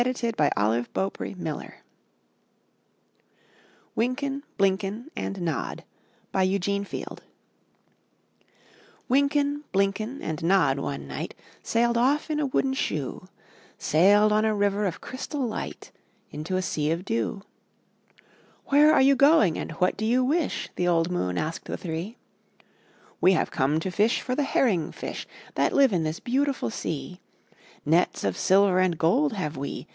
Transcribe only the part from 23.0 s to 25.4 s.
''We have come to fish for the herring fish